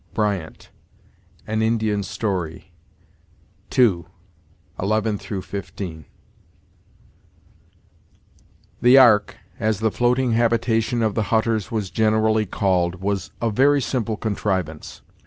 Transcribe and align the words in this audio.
Bryant, 0.15 0.71
"An 1.45 1.61
Indian 1.61 2.01
Story," 2.01 2.73
ii.11 3.77 5.43
15 5.43 6.05
The 8.81 8.97
ark, 8.97 9.35
as 9.59 9.79
the 9.79 9.91
floating 9.91 10.31
habitation 10.31 11.03
of 11.03 11.13
the 11.13 11.25
Hutters 11.29 11.69
was 11.69 11.91
generally 11.91 12.47
called, 12.47 12.95
was 12.95 13.29
a 13.39 13.51
very 13.51 13.79
simple 13.79 14.17
contrivance. 14.17 15.03